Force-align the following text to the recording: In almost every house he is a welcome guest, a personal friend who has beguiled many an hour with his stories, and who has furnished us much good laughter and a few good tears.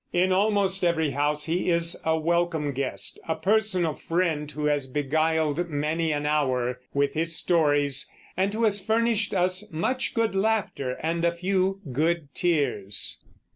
In 0.11 0.31
almost 0.31 0.83
every 0.83 1.11
house 1.11 1.45
he 1.45 1.69
is 1.69 1.95
a 2.03 2.17
welcome 2.17 2.71
guest, 2.71 3.19
a 3.27 3.35
personal 3.35 3.93
friend 3.93 4.49
who 4.49 4.65
has 4.65 4.87
beguiled 4.87 5.69
many 5.69 6.11
an 6.11 6.25
hour 6.25 6.79
with 6.91 7.13
his 7.13 7.35
stories, 7.35 8.09
and 8.35 8.51
who 8.51 8.63
has 8.63 8.81
furnished 8.81 9.31
us 9.35 9.69
much 9.71 10.15
good 10.15 10.33
laughter 10.33 10.97
and 11.01 11.23
a 11.23 11.35
few 11.35 11.81
good 11.91 12.29
tears. 12.33 13.21